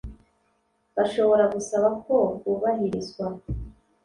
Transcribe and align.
Bashobora 0.95 1.45
gusaba 1.53 1.87
ko 2.03 2.15
bwubahirizwa 2.35 3.25